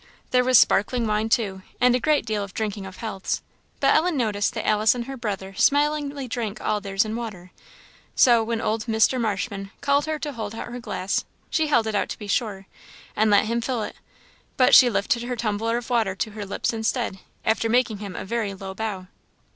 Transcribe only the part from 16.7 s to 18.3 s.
instead, after making him a